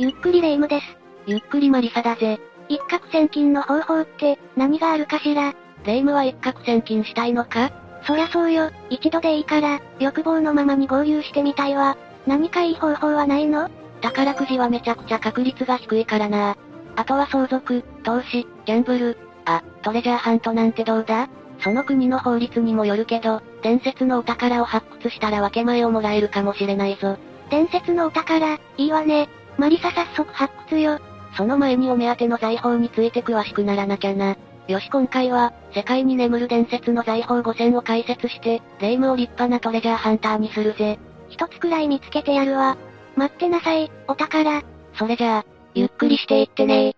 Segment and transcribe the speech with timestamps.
[0.00, 0.86] ゆっくりレ夢ムです。
[1.26, 2.40] ゆっくりマリサだぜ。
[2.70, 5.52] 一攫千金の方法って何があるかしら？
[5.84, 7.70] レ夢ムは一攫千金したいのか？
[8.06, 11.98] そりゃそうよ、一度でいいから、欲望のままに合流してみたいわ。
[12.26, 13.68] 何かいい方法はないの？
[14.00, 16.56] 宝くじはめちゃくちゃ確率が低いからな。
[16.96, 21.28] あとは相続、投資、ギャンブル、あ、トレジャーハントなんてどうだ？
[21.62, 27.18] その国の法律にもよるけど、伝説のお宝を発掘したら分け前をもらえるかもしれないぞ。
[27.50, 29.28] 伝説のお宝、いいわね。
[29.60, 30.98] マリサ早速発掘よ。
[31.36, 34.38] その前にお目当ての財宝について詳しくならなきゃな。
[34.66, 40.98] よし今回は、世界に眠る伝説の財宝5000を解説して、霊夢を立派なトレジャーハンターにするぜ。
[41.28, 42.78] 一つくらい見つけてやるわ。
[43.16, 44.62] 待ってなさい、お宝。
[44.94, 46.94] それじゃあ、ゆっくりしていってね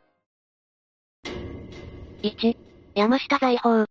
[2.23, 2.57] 1、
[2.95, 3.87] 山下財宝。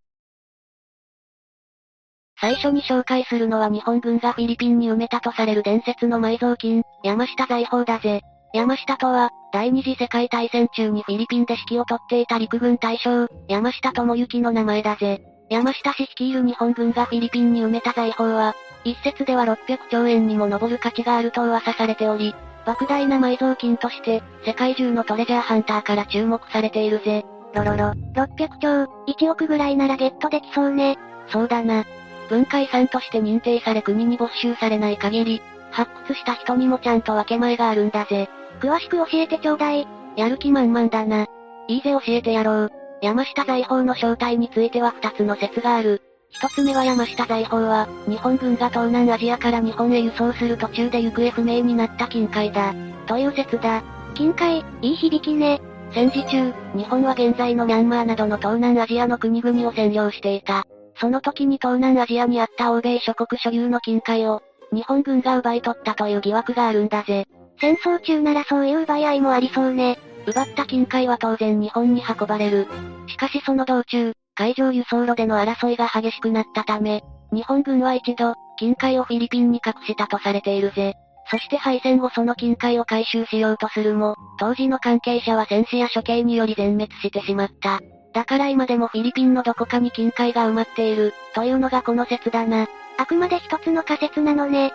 [2.40, 8.22] 最初に紹介するのは日本軍がフィリピンに埋めたとされる伝説の埋蔵金、山下財宝だぜ。
[8.54, 15.22] 山下とは、第二次世界大戦中にフィリピンで指揮を執っていた陸軍大将、山下智之の名前だぜ。
[15.48, 18.54] 山下氏率いる日本軍がフィリピンに埋めた財宝は、
[18.84, 22.34] 一説では600兆円にも上る価値があると噂されており、
[22.66, 27.24] 莫大な埋蔵金として、世界中のトレジャーハンターから注目されているぜ。
[27.54, 30.98] ロロロ、600兆、1億ぐらいならゲットできそうね。
[31.28, 31.84] そうだな。
[32.28, 38.28] 文化遺産として認定され国に没収されない限り、発掘した人にもちゃんと分け前があるんだぜ。
[38.62, 39.88] 詳しく教えてちょうだい。
[40.16, 41.26] やる気満々だな。
[41.66, 42.70] いいぜ教えてやろう。
[43.02, 46.00] 山下財宝の正体については二つの説がある。
[46.30, 52.72] 一つ目は山下財宝は、日本軍が東南アジアから日本へ輸送する途中で行方不明になった金塊だ。
[53.06, 53.82] という説だ。
[54.14, 55.60] 金塊、いい響きね。
[55.92, 60.64] 戦時中、日本は現在のミャンマーなどの東南アジアの国々を占領していた。
[61.00, 64.40] その時に東南アジアにあった欧米諸国所有の金塊を、
[64.72, 67.26] 日本軍が奪い取ったという疑惑があるんだぜ。
[67.62, 69.96] 戦争中ならそういう奪い合いもありそうね。
[70.26, 72.66] 奪った金塊は当然日本に運ばれる。
[73.06, 80.94] しかしその道中、海上輸送路での争いが激しくなったため、日本軍は一度、金塊をフィリピンに隠したとされているぜ。
[81.30, 87.78] そして敗戦後その金塊を回収しようとするも、当時の関係者は戦死や処刑により全滅してしまった。
[88.12, 92.66] だから今でもフィリピンのどこかに金塊が埋まっている、というのがこの説だな。
[92.98, 94.72] あくまで一つの仮説なのね。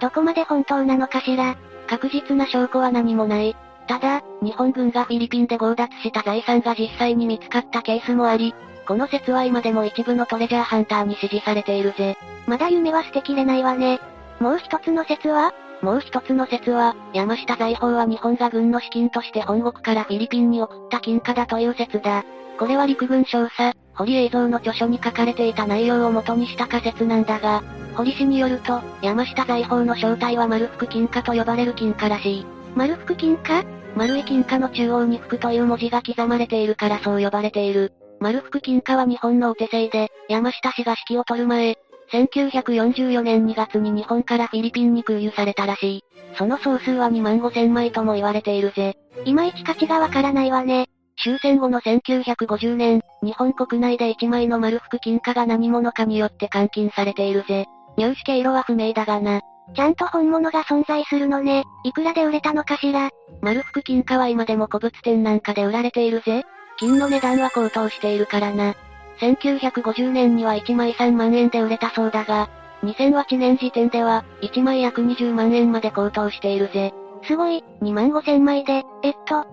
[0.00, 1.56] どこまで本当なのかしら。
[1.86, 3.56] 確実な証拠は何もない。
[3.88, 8.54] ただ、日本軍がフィリピンで強奪した財産が実際に見つかったケースもあり、
[8.86, 12.16] この説は今でも一部のトレジャーハンターに支持されているぜ。
[12.46, 14.00] まだ夢は捨てきれないわね。
[14.40, 15.52] もう一つの説は？
[15.82, 22.24] もう一つの説は、山下財宝は日本が軍の資金として本国からフィリピンに送った金貨だという説だ。
[22.58, 27.62] これは陸軍少佐、堀映像の著書に書かれていた内容を元にした仮説なんだが、
[27.94, 32.46] 堀氏によると、山下財宝の正体は丸福金貨と呼ばれる金貨らしい。
[32.74, 33.64] 丸福金貨？
[33.96, 37.94] 丸い金貨の中央に福という文字が刻まれているからそう呼ばれている。
[38.20, 41.78] 丸福金貨は日本のお手製で、山下氏が指揮を取る前、
[42.12, 46.04] 1944年2月に日本からフィリピンに空輸されたらしい。
[46.36, 48.96] その総数は2万5千枚とも言われているぜ。
[49.24, 50.88] いまいち価値がわからないわね。
[51.22, 57.66] 終戦後の1950年、日本国内で1枚の丸福金貨が何者かによって換金されているぜ。
[57.96, 59.40] 入手経路は不明だがな。
[59.74, 61.64] ちゃんと本物が存在するのね。
[61.84, 63.10] いくらで売れたのかしら。
[63.40, 66.44] 丸福金貨は今でも古物店なんかで売られているぜ。
[66.78, 68.74] 金の値段は高騰しているからな。
[69.18, 72.50] 1950年には1枚3万円で売れたそうだが、
[72.82, 76.92] 2008年時点では、1枚約20万円まで高騰しているぜ。
[77.24, 79.46] すごい、2万5千枚で、えっと、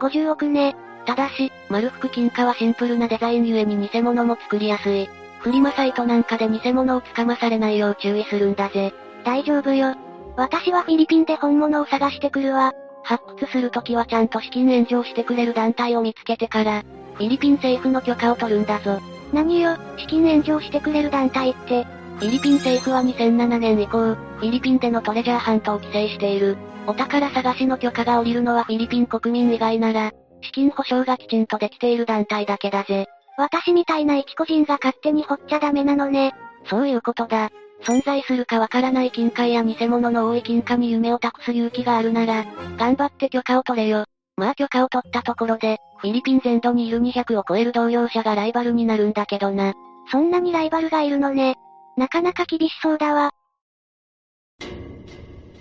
[0.00, 0.74] 50億ね。
[1.06, 5.08] ただし、丸福金貨はシンプルなデザインゆえに偽物も作りやすい。
[5.38, 8.92] フリマサイトなんかで偽物をつかまされないよう注意するんだぜ。
[9.24, 9.94] 大丈夫よ。
[10.36, 12.72] 私はフィリピンで本物を探してくるわ。
[13.04, 16.82] 発掘するときはちゃんと資金援助をしてくれる団体を見つけてから、
[17.14, 19.00] フィリピン政府の許可を取るんだぞ。
[19.32, 21.86] 何よ、資金援助をしてくれる団体って？
[22.18, 26.56] フィリピン政府は2007年以降、フィリピンでのトレジャーハントを規制している。
[26.86, 33.06] お宝探しの許可が下りるのはフィリピン国民以外なら、資金保証がきちんとできている団体だけだぜ。
[33.38, 36.34] 私みたいな一個人が勝手に掘っちゃダメなのね。
[36.68, 37.50] そういうことだ。
[37.82, 42.44] 存在するかわからない金塊や偽物の多い金貨に夢を託す勇気があるなら、
[42.76, 44.06] 頑張って許可を取れよ。
[44.36, 49.74] まあ許可を取ったところで、フィリピン全土にいる200を超える同業者がライバルになるんだけどな。
[50.10, 51.56] そんなにライバルがいるのね。
[51.96, 53.32] なかなか厳しそうだわ。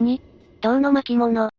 [0.02, 0.22] 2、
[0.62, 1.50] 銅の巻物。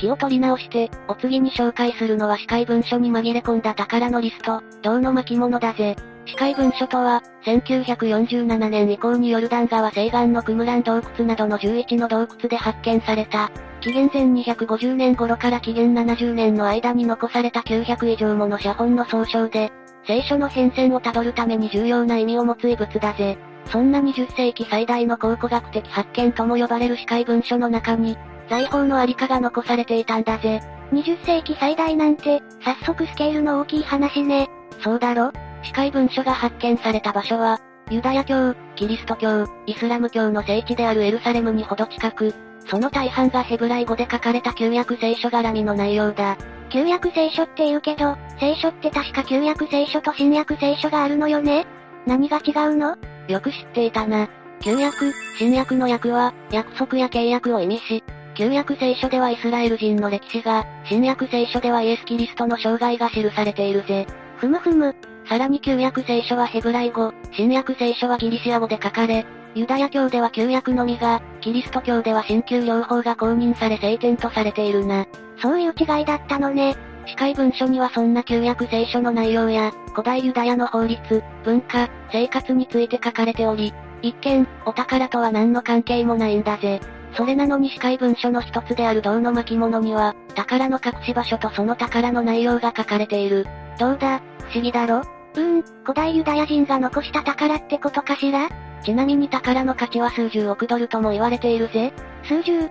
[0.00, 5.94] 気を取り直して、お次に紹介するのは司会文書に紛れ込んだ宝のリスト、銅の巻物だぜ。
[6.24, 13.50] 司会文書とは、1947年以降にヨルダン川西岸のクムラン洞窟などの11の洞窟で発見された、
[13.82, 19.70] 紀元前250年頃から紀元70年の間に残された900以上もの写本の総称で、
[20.06, 23.36] 聖書の変遷をたどるために重要な意味を持つ遺物だぜ。
[23.66, 28.16] そんな20世紀最大の考古学的発見とも呼ばれる司会文書の中に、
[28.50, 30.60] 財宝のありかが残されていたんだぜ。
[30.92, 34.50] 20世紀最大なんて、早速スケールの大きい話ね。
[34.82, 35.32] そうだろ？
[35.62, 37.60] 司会文書が発見された場所は、
[37.90, 42.34] ユダヤ教、キリスト教、イスラム教の聖地であるエルサレムにほど近く、
[42.66, 46.36] その大半がヘブライ語で書かれた旧約聖書絡みの内容だ。
[46.70, 51.66] 旧約聖書って言うけど、聖書って確か旧約聖書と新約聖書があるのよね？
[52.04, 52.96] 何が違うの？
[53.28, 54.28] よく知っていたな。
[54.60, 58.02] 旧約、新約の約は、約束や契約を意味し、
[58.40, 64.06] 旧約聖書ではイスラエル人の歴史が、新約聖書ではイエス・キリストの生涯が記されているぜ。
[64.38, 64.96] ふむふむ。
[65.28, 75.04] さらに旧約聖書はヘブライ語、新約聖書はギリシア語で書かれ、ユダヤ教では旧約のみが、キリスト教では新旧両方が公認され聖典とされているな。
[75.42, 76.76] そういう違いだったのね。
[77.04, 86.80] 司会文書にはそんな旧約聖書の内容や、古代ユダヤの法律、文化、生活について書かれており、一見、お宝とは何の関係もないんだぜ。
[87.14, 93.46] それなのに司会文書の一つである銅の巻物には、宝の隠し場所とその宝の内容が書かれている。
[93.78, 94.98] どうだ、不思議だろ？
[94.98, 98.48] うーん、古代ユダヤ人が残した宝ってことかしら？
[98.84, 101.92] ちなみに宝の価値は数十億ドルとも言われているぜ。
[102.24, 102.70] 数十？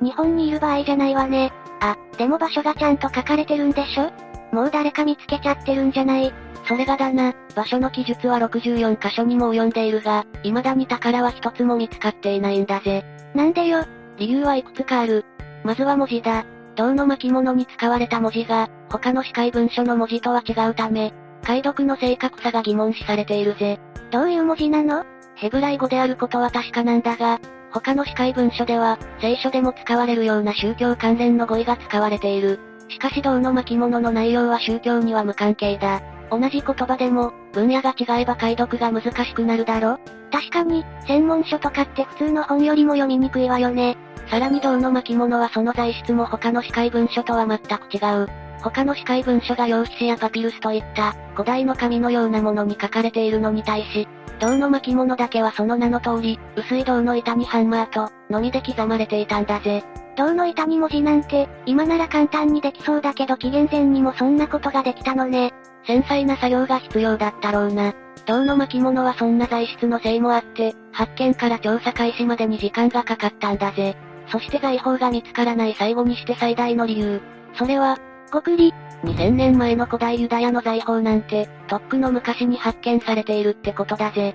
[0.00, 1.52] 日本にいる場合じゃないわね。
[1.80, 4.10] あ、でも場所がちゃんと書かれてるんでしょ？
[4.52, 6.32] もう誰か見つけちゃってるんじゃない？
[6.66, 13.04] それがだな、場所の記述は64箇所にも及んでいるが、未だに宝は一つも見つかっていないんだぜ。
[13.34, 13.84] なんでよ？
[14.18, 15.24] 理由はいくつかある。
[15.64, 16.44] まずは文字だ。
[16.76, 21.12] 銅の巻物に使われた文字が、他の司会文書の文字とは違うため、
[21.42, 23.80] 解読の正確さが疑問視されているぜ。
[24.10, 25.04] どういう文字なの？
[25.34, 27.40] ヘブライ語であることは確かなんだが、
[27.70, 32.60] 他の司会文書では、聖書でも使われるような宗教関連の語彙が使われている。
[32.88, 36.02] しかし銅の巻物の内容は宗教には無関係だ。
[36.30, 39.98] 同じ言葉でも、分野が違えば解読が難しくなるだろ？
[40.30, 43.96] 確かに、専門書とかって普通の本よりも読みにくいわよね。
[44.30, 48.28] さらに銅の巻物はその材質も他の司会文書とは全く違う。
[48.62, 54.06] 他の司会文書が用紙やパピルスといった、古代の紙のようなものに書かれているのに対し、
[54.38, 59.84] 銅の巻物だけはその名の通り、薄い銅の板にハンマーと、のみで刻まれていたんだぜ。
[60.16, 65.52] 銅の板に文字なんて、今なら簡単にできそうだけど紀元前にもそんなことができたのね。
[65.86, 67.94] 繊細な作業が必要だったろうな。
[68.26, 73.96] 銅の巻物はそんな材質のせいもあって、発見から調査開始までに時間がかかったんだぜ。
[74.30, 77.20] そして財宝が見つからない最後にして最大の理由。
[77.54, 77.96] それは、
[78.30, 84.34] ごくり、2000年前の古代ユダヤの財宝なんて、とっくの昔に発見されているってことだぜ。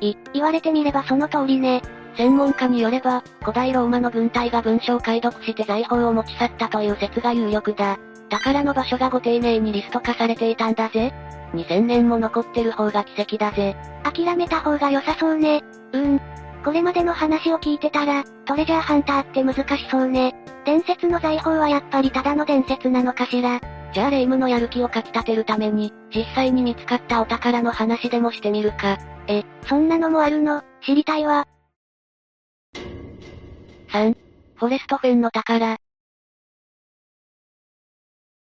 [0.00, 1.82] い、言われてみればその通りね。
[2.16, 7.98] 専門家によれば、古代ローマの軍隊が文書を解読して財宝を持ち去ったという説が有力だ。
[8.28, 11.12] 宝の場所がご丁寧にリスト化されていたんだぜ。
[11.54, 13.76] 2000年も残ってる方が奇跡だぜ。
[14.04, 15.62] 諦めた方が良さそうね。
[15.92, 16.20] うん。
[16.64, 20.34] これまでの話を聞いてたら、トレジャーハンターって難しそうね。
[20.66, 23.60] 伝説の財宝はやっぱりただの伝説なのかしら。
[23.92, 28.98] じゃあレイムのやる気をかき立てるために、実際に見つかったお宝の話でもしてみるか。
[29.26, 30.62] え、そんなのもあるの？
[30.84, 31.48] 知りたいわ。
[33.90, 34.16] 3、
[34.54, 35.76] フォレストフェンの宝。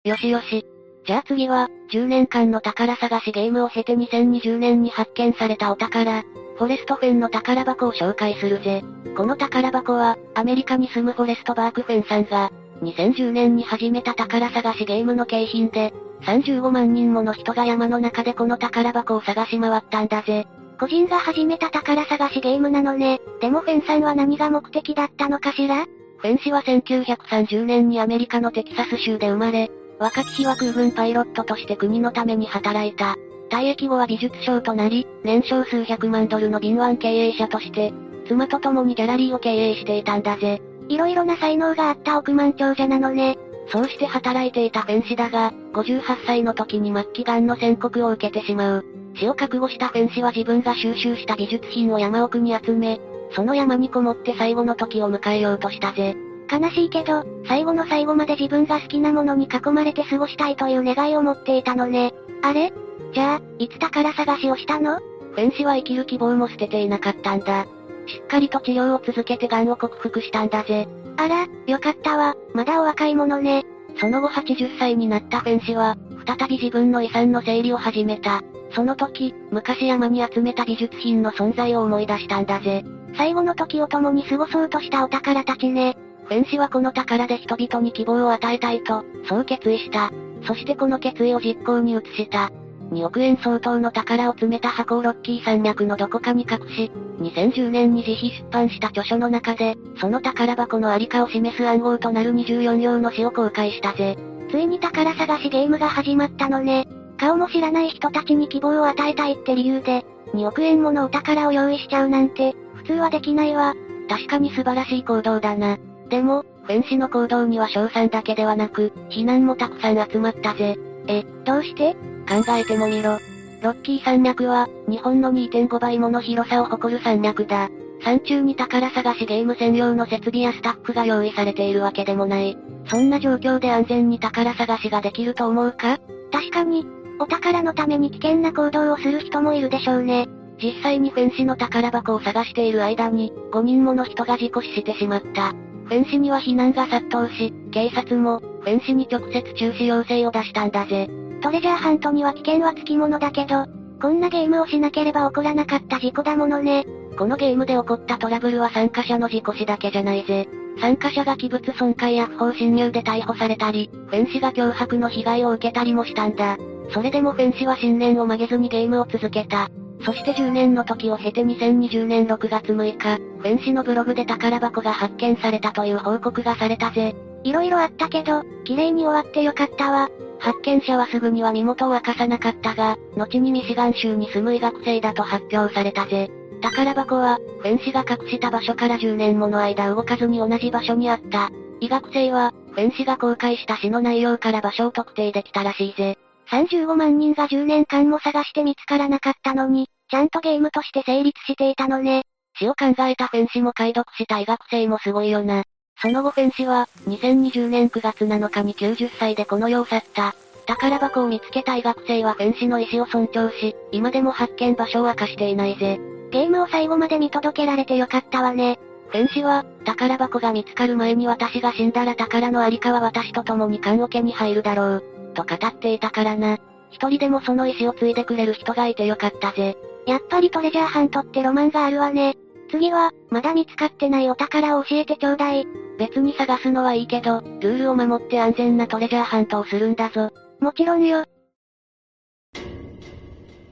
[0.06, 0.66] よしよし。
[1.06, 6.24] じゃあ次は、10年間の宝探しゲームを経て2020年に発見されたお宝、
[6.56, 8.82] フォレストフェンの宝箱を紹介するぜ。
[9.18, 12.50] この宝箱は、アメリカに住むフォレストバークフェンさんが、
[12.82, 20.48] 2010年に始めた宝探しゲームの景品で、35万人もの人が山の中でこの宝箱を探し回ったんだぜ。
[20.80, 23.20] 個人が始めた宝探しゲームなのね。
[23.42, 25.86] でもフェンさんは何が目的だったのかしら？
[25.86, 29.70] フェン氏は1930年にアメリカのテキサス州で生まれ、
[30.00, 33.18] 若き日は空軍パイロットとして国のために働いた。
[33.50, 37.94] 退役後は美術商となり、年商数百万ドルの敏腕経営者として、
[38.28, 40.62] 妻と共にギャラリーを経営していたんだぜ。
[40.88, 43.38] いろいろな才能があった億万長者なのね。
[43.70, 48.86] そうして働いていたフェン氏だが、58歳の時に末期癌の宣告を受けてしまう。
[49.16, 53.00] 死を覚悟したフェン氏は自分が収集した美術品を山奥に集め、
[53.32, 56.16] その山にこもって最後の時を迎えようとしたぜ。
[56.52, 62.14] 悲しいけど、最後の最後まで自分が好きなものに囲まれて過ごしたいという願いを持っていたのね。
[62.44, 62.72] あれ？
[63.14, 65.00] じゃあ、いつ宝探しをしたの？
[65.00, 67.66] フェン氏は生きる希望も捨てていなかったんだ。
[68.08, 70.88] しっかりと治療を続けて癌を克服したんだぜ。
[71.18, 72.36] あら、よかったわ。
[72.54, 73.64] まだお若いものね。
[74.00, 78.42] その後80歳になったフェン氏は、再び自分の遺産の整理を始めた。
[78.74, 82.84] その時、昔山に集めた美術品の存在を思い出したんだぜ。
[83.18, 85.96] 最後の時を共に過ごそうとしたお宝たちね。
[86.26, 90.12] フェン氏はこの宝で人々に希望を与えたいと、そう決意した。
[90.46, 92.52] そしてこの決意を実行に移した。
[92.92, 104.18] 2億円相当の宝を詰めた箱をロッキー山脈のどこかに隠し、2010年に自費出版した著書の中で、その宝箱のありかを示す暗号となる24行の詩を公開したぜ。
[104.52, 106.88] ついに宝探しゲームが始まったのね。
[107.18, 113.74] 顔も知らない人たちに希望を与えたいって理由で、2億円ものお宝を用意しちゃうなんて、普通はできないわ。
[114.10, 115.78] 確かに素晴らしい行動だな。
[116.10, 120.78] でも、フェンシの行動には賞賛だけではなく、非難もたくさん集まったぜ。
[121.08, 121.96] え、どうして？
[122.26, 123.20] 考えてもみろ。
[123.62, 127.70] ロッキー山脈は、日本の2.5倍もの広さを誇る山脈だ。
[128.04, 132.58] 山中に宝探しゲーム専用の設備やスタッフが用意されているわけでもない。
[132.88, 135.98] そんな状況で安全に宝探しができると思うか？
[136.32, 136.86] 確かに、
[137.20, 140.28] お宝のために危険な行動をする人もいるでしょうね。
[140.62, 145.54] 実際にフェンシの宝箱を探している間に、5人もの人が事故死してしまった。
[145.86, 151.10] フェンシには避難が殺到し、警察も、フェンシに直接中止要請を出したんだぜ。
[151.46, 153.68] トレジャーハントには危険はつきものだけど、
[154.02, 156.88] こんなゲームをしなければ起こらなかった事故だものね。
[157.20, 160.50] このゲームで起こったトラブルは参加者の事故死だけじゃないぜ。
[160.82, 166.58] 参加者が器物損壊や不法侵入で逮捕されたり、フェンシが脅迫の被害を受けたりもしたんだ。
[166.90, 169.70] それでもフェンシは信念を曲げずにゲームを続けた。
[170.04, 177.16] そして10年の時を経て2020年6月6日、フェンシのブログで宝箱が発見されたという報告がされたぜ。
[177.44, 180.10] 色々あったけど、綺麗に終わってよかったわ。
[180.46, 186.30] 発見者はすぐには身元を明かさなかったが、後にミシガン州に住む医学生だと発表されたぜ。
[186.62, 191.50] 宝箱は、フェンシが隠した場所から10年もの間動かずに同じ場所にあった。
[191.80, 196.16] 医学生は、フェンシが公開した詩の内容から場所を特定できたらしいぜ。
[196.52, 202.22] 35万人が10年間も探して見つからなかったのに、ちゃんとゲームとして成立していたのね。
[202.60, 205.64] 詩を考えたフェンシも解読した医学生もすごいよな。
[206.02, 210.36] その後フェンシは、2020年9月7日に90歳でこの世を去った。
[210.68, 216.00] 宝箱を見つけた医学生はフェンシの意思を尊重し、今でも発見場所を明かしていないぜ。
[216.32, 218.80] ゲームを最後まで見届けられてよかったわね。
[219.10, 225.04] フェンシは、宝箱が見つかる前に私が死んだら宝のありかは私と共に棺桶に入るだろう。
[225.34, 226.58] と語っていたからな。
[226.92, 229.78] 一人でもその意思を継いでくれる人がいてよかったぜ。
[230.08, 232.36] やっぱりトレジャーハントってロマンがあるわね。
[232.70, 235.66] 次は、まだ見つかってないお宝を教えてちょうだい。
[235.98, 240.32] 別に探すのはいいけど、ルールを守って安全なトレジャーハントをするんだぞ。
[240.60, 241.26] もちろんよ。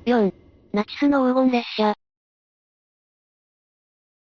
[0.05, 0.33] 4.
[0.73, 1.93] ナチスの黄金列車。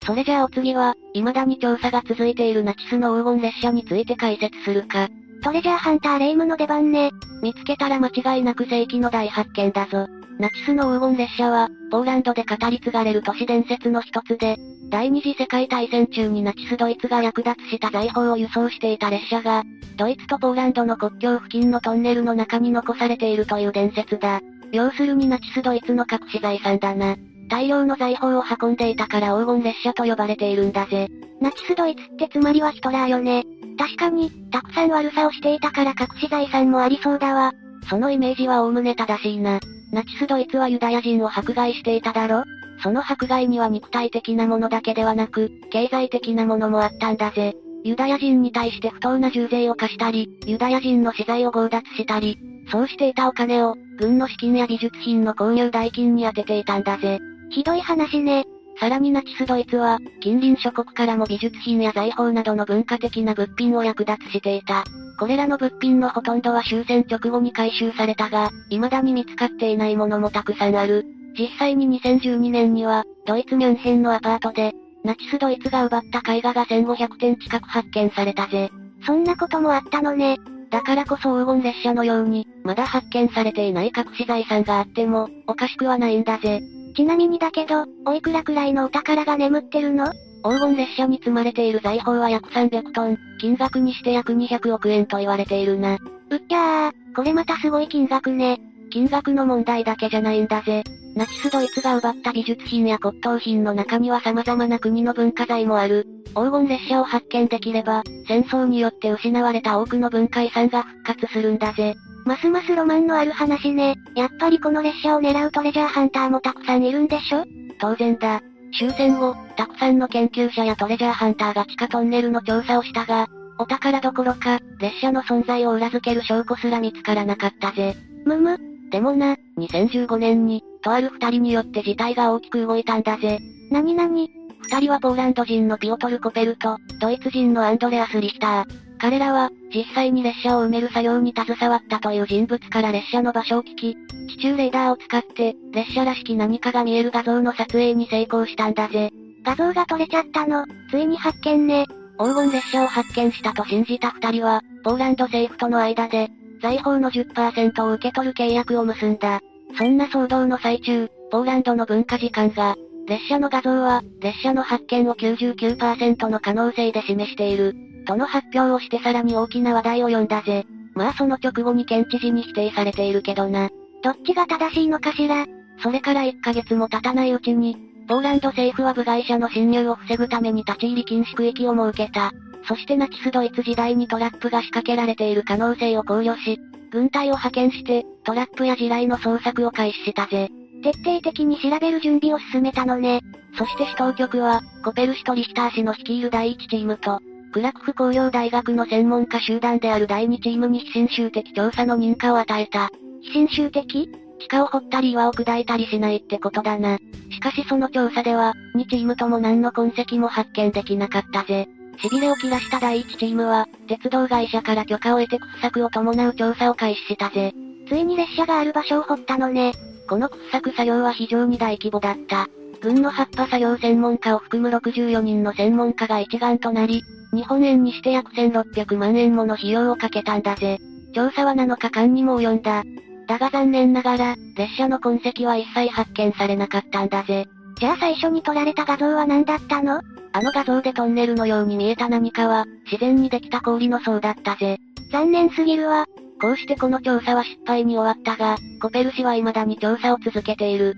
[0.05, 5.09] それじゃあお次は、未だに調査が続いているナチスの黄金列車について解説するか。
[5.43, 7.11] トレジャーハンターレイムの出番ね。
[7.43, 10.07] 見つけたら間違いなく世紀の大発見だぞ。
[10.39, 14.57] ナチスの黄金列車は、ポーランドで語り継がれる都市伝説の一つで、
[14.91, 19.65] 第二次世界大戦中にナチスドイツが略奪した財宝を輸送していた列車が、
[19.97, 24.43] ドイツとポーランドの国境付近のトンネルの中に残されているという伝説だ。
[24.73, 27.17] 要するにナチスドイツの隠し財産だな。
[27.49, 31.09] 大量の財宝を運んでいたから黄金列車と呼ばれているんだぜ。
[31.41, 33.45] ナチスドイツってつまりはヒトラーよね。
[33.79, 37.53] 確かに、たくさん悪さをしていたから隠し財産もありそうだわ。
[37.89, 39.61] そのイメージは概ね正しいな。
[39.93, 42.45] ナチスドイツはユダヤ人を迫害していただろ？
[42.83, 47.57] その迫害には肉体的なものだけではなく、経済的なものもあったんだぜ。
[47.85, 52.37] ユダヤ人に対して不当な重税を課したり、ユダヤ人の資材を強奪したり、
[52.71, 57.21] そうしていたお金を、軍の資金や美術品の購入代金に充てていたんだぜ。
[57.51, 58.45] ひどい話ね。
[58.79, 64.85] さらにナチスドイツは、近隣諸国からも美術品や財宝などの文化的な物品を略奪していた。
[65.19, 71.07] これらの物品のほとんどは終戦直後に回収されたが、未だに見つかっていないものもたくさんある。
[71.39, 74.73] 実際に2012年には、ドイツミュンヘンのアパートで、
[75.05, 78.71] ナチスドイツが奪った絵画が1500点近く発見されたぜ。
[79.07, 80.39] そんなこともあったのね。
[80.71, 86.61] だからこそ黄金列車のように、まだ発見されていない隠し財産があっても、おかしくはないんだぜ。
[86.97, 90.13] ちなみにだけど、おいくらくらいのお宝が眠ってるの？
[90.49, 95.99] 黄金列車に積まれている財宝は約300トン、金額にして約200億円と言われているな。
[96.31, 98.61] うっきゃー、これまたすごい金額ね。
[98.91, 100.85] 金額の問題だけじゃないんだぜ。
[101.17, 106.07] ナチスドイツが奪った美術品や骨董品の中には様々な国の文化財もある。
[106.29, 111.97] 黄金列車を発見できれば、戦争によって失われた多くの文化遺産が復活するんだぜ。
[112.25, 113.97] ますますロマンのある話ね。
[114.15, 117.45] やっぱりこの列車を狙うトレジャーハンターもたくさんいるんでしょ？
[117.81, 118.43] 当然だ。
[118.79, 123.29] 終戦後、たくさんの研究者やトレジャーハンターが地下トンネルの調査をしたが、
[123.59, 127.97] お宝どころか、列車の存在を裏付ける証拠すら見つからなかったぜ。
[128.27, 128.59] むむ。
[128.91, 133.41] でもな、2015年に、とある二人によって事態が大きく動いたんだぜ。
[133.71, 134.31] なになに
[134.61, 138.86] 二人はポーランド人のピオトル・コペルと、ドイツ人のアンドレアス・リヒター。
[138.99, 143.97] 彼らは、実際に列車を埋める作業に携わったという人物から列車の場所を聞き、
[144.29, 149.11] 地中レーダーを使って、列車らしき何かが見える画像の撮影に成功したんだぜ。
[149.45, 151.87] 画像が撮れちゃったの、ついに発見ね。
[152.19, 156.31] 黄金列車を発見したと信じた二人は、ポーランド政府との間で、
[156.63, 159.41] 財宝の10%を受け取る契約を結んだ。
[159.77, 162.77] そんな騒動の最中、ポーランドの文化時間が、
[163.07, 167.75] 列車の画像は、列車の発見を99%の可能性で示している。
[168.07, 170.65] との発表をしてさらに大きな話題を呼んだぜ。
[170.95, 173.69] まあその直後に県知事に否定されているけどな。
[174.03, 175.47] どっちが正しいのかしら
[175.83, 177.77] それから1ヶ月も経たないうちに、
[178.09, 182.33] ポーランド政府は部外者の侵入を防ぐために立ち入り禁止区域を設けた。
[182.69, 186.59] そしてナチスドイツ時代にトラップが仕掛けられている可能性を考慮し、
[186.91, 190.49] 軍隊を派遣して、トラップや地雷の捜索を開始したぜ。
[190.87, 193.21] 徹底的に調べる準備を進めたのね。
[193.59, 197.19] そして市当局は、コペルシュとリヒター氏の率いる第1チームと、
[197.53, 202.91] クラクフ工業大学の専門家集団である第2チームに非侵襲的調査の認可を与えた。
[203.23, 204.09] 非侵襲的？
[204.39, 206.99] 地下を掘ったり岩を砕いたりしないってことだな。
[207.31, 211.67] しかしその調査では、2チームとも何の痕跡も発見できなかったぜ。
[211.99, 217.53] 痺れを切らした第1チームは、鉄道会社から許可を得て掘削を伴う調査を開始したぜ。
[217.89, 219.73] ついに列車がある場所を掘ったのね。
[220.09, 222.49] この掘削作業は非常に大規模だった。
[222.81, 230.79] 軍の葉っぱ作業専門家を含む64人の専門家が一丸となり、日本円にして約1600万円もの費用をかけたんだぜ。
[231.15, 232.85] 調査は7日間にも及んだ。
[233.27, 237.47] だが残念ながら、列車の痕跡は一切発見されなかったんだぜ。
[237.81, 240.01] じゃあ最初に撮られた画像は何だったの？
[240.33, 244.79] あの画像でトンネルのように見えた何かは、自然にできた氷の層だったぜ。
[245.11, 246.07] 残念すぎるわ。
[246.41, 250.97] こうしてこの調査は失敗に終わったが、コペル氏は未だに調査を続けている。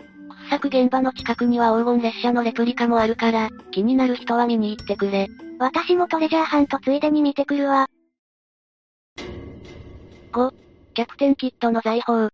[0.50, 5.28] 掘削現場の近くには黄金列車のレプリカもあるから、気になる人は見に行ってくれ。
[5.58, 7.88] 私もトレジャーハントついでに見てくるわ。
[10.32, 10.52] 5、
[10.94, 12.30] キャプテンキットの財宝。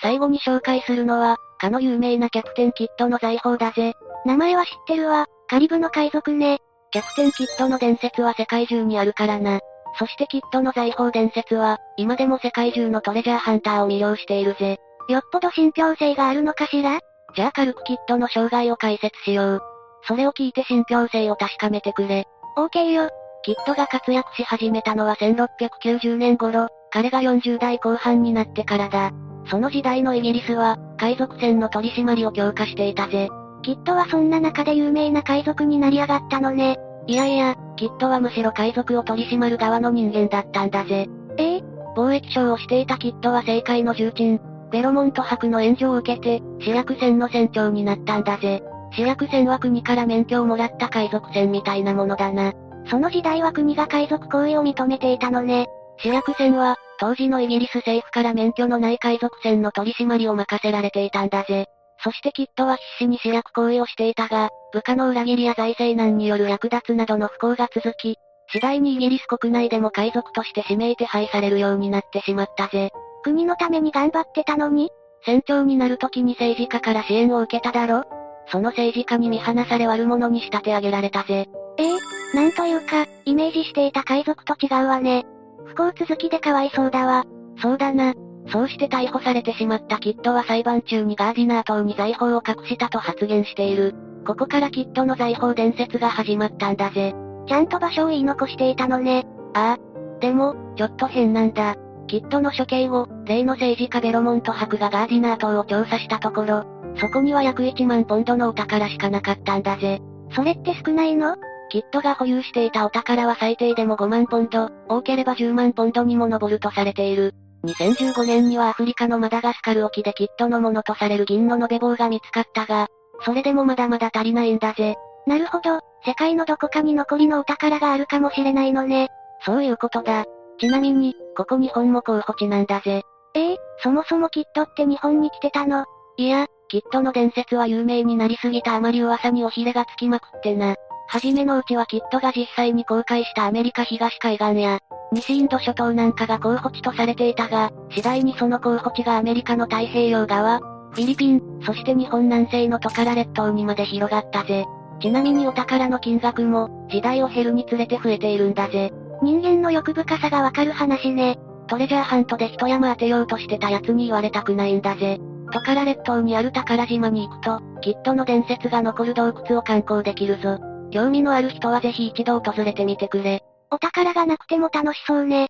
[0.00, 3.94] 最後に紹介するのは、かの有名なキャプテンキットの財宝だぜ。
[4.24, 6.58] 名前は知ってるわ、カリブの海賊ね。
[6.92, 9.60] キャプテンキットの伝説は世界中にあるからな。
[9.98, 14.78] そしてキットの財宝伝説は、今でも世界中のトレジャーハンターを魅了しているぜ。
[15.08, 17.00] よっぽど信憑性があるのかしら？
[17.34, 19.60] じゃあ軽くキットの生涯を解説しよう。
[20.04, 22.26] それを聞いて信憑性を確かめてくれ。
[22.56, 23.10] OK よ。
[23.42, 29.10] キットが活躍し始めたのは1690年頃、彼が40代後半になってからだ。
[29.46, 33.28] その時代のイギリスは、海賊船の取り締まりを強化していたぜ。
[33.62, 36.78] キットはそんな中で有名な海賊になり上がったのね。
[37.10, 41.08] いやいや、キットはむしろ海賊を取り締まる側の人間だったんだぜ。
[41.38, 41.64] ええ
[41.96, 48.62] 貿易商をしていたキットは政界の重鎮、ベロモント博の援助を受けて、主役船の船長になったんだぜ。
[48.92, 52.52] 主役船は国から免許をもらった海賊船みたいなものだな。
[52.88, 55.66] その時代は国が海賊行為を認めていたのね。
[55.98, 61.66] 主役船は、当時のイギリス政府から免許のない海賊船の取り締まりを任せられていたんだぜ。
[62.02, 68.16] そしてキットは必死に主役行為をしていたが、部下の裏切りや財政難による略奪などの不幸が続き、
[68.52, 72.90] 次第にイギリス国内でも海賊として指名手配されるようになってしまったぜ。
[73.22, 74.90] 国のために頑張ってたのに？
[75.24, 78.04] 船長になる時に政治家から支援を受けただろ？
[78.50, 81.48] その政治家に見放され悪者に仕立て上げられたぜ。
[81.76, 85.24] ええー、なんというか、イメージしていた海賊と違うわね。
[85.66, 87.24] 不幸続きでかわいそうだわ。
[87.62, 88.14] そうだな。
[88.50, 93.94] そうして逮捕されてしまったキッドは裁判中にガーディナー島に財宝を隠したと発言している。
[94.26, 97.14] ここからキッドの財宝伝説が始まったんだぜ。
[97.46, 99.24] ちゃんと場所を言い残していたのね。
[99.54, 100.20] ああ。
[100.20, 101.76] でも、ちょっと変なんだ。
[102.06, 106.64] キッドの処刑後、例の政治家ベロモント博がガーディナー島を調査したところ、
[106.96, 110.00] そこには約1万ポンドのお宝しかなかったんだぜ。
[110.34, 111.36] それって少ないの？
[111.70, 117.34] キッドが保有していたお宝は最低でも5万ポンド、多ければ10万ポンドにも上るとされている。
[117.64, 122.88] 2015年にはアフリカのマダガスカル沖でキッドのものとされる銀の延べ棒が見つかったが、
[123.24, 124.96] それでもまだまだ足りないんだぜ。
[125.26, 129.08] なるほど、世界のどこかに残りのお宝があるかもしれないのね。
[129.44, 130.24] そういうことだ。
[130.58, 133.02] ちなみに、ここ日本も候補地なんだぜ。
[133.34, 135.84] ええー、そもそもキッドって日本に来てたの？
[136.16, 140.76] いや、キッドの伝説は有名になりすぎたあまり噂におひれがつきまくってな。
[141.08, 144.78] はじめのうちはキッドが実際に公開したアメリカ東海岸や、
[145.12, 150.60] 西インド諸島なんかが候補地とされていたが、次第にその候補地がアメリカの太平洋側、
[150.92, 154.66] フィリピン、そして日本南西のトカラ列島にまで広がったぜ。
[155.00, 158.92] ちなみにお宝の金額も、時代を経るにつれて増えているんだぜ。
[159.22, 161.38] 人間の欲深さがわかる話ね。
[161.68, 165.18] トレジャーハントで一山当てようとしてた奴に言われたくないんだぜ。
[165.52, 170.58] トカラ列島にある宝島に行くと、きっとの伝説が残る洞窟を観光できるぞ。
[170.90, 173.42] 興味のある人はぜひ一度訪れてみてくれ。
[173.72, 175.48] お宝がなくても楽しそうね。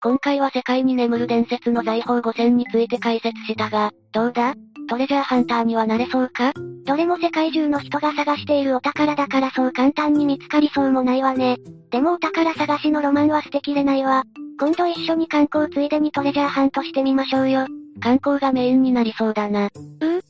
[0.00, 4.54] 今回は世界に眠る伝説の財宝5000について解説したが、どうだ？
[4.88, 6.52] トレジャーハンターにはなれそうか？
[6.84, 11.58] どれも世界中の人が探しているお宝だからそう簡単に見つかりそうもないわね。
[11.90, 14.24] でもお宝探しのロマンは捨てきれないわ。
[14.58, 17.66] 今度一緒に観光ついでにトレジャーハントしてみましょうよ。
[18.00, 19.66] 観光がメインになりそうだな。
[19.66, 20.22] うう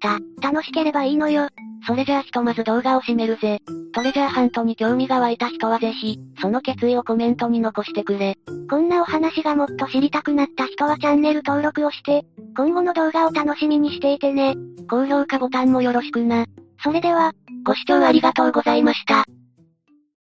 [0.00, 1.48] た、楽しければいいのよ。
[1.86, 3.60] それじゃあひとまず動画を締めるぜ。
[3.92, 8.36] トレジャーハントに興味が湧いた人はぜひ、その決意をコメントに残してくれ。
[8.68, 12.24] こんなお話がもっと知りたくなった人はチャンネル登録をして、
[12.56, 14.54] 今後の動画を楽しみにしていてね。
[14.88, 16.46] 高評価ボタンもよろしくな。
[16.82, 17.32] それでは、
[17.64, 19.24] ご視聴ありがとうございました。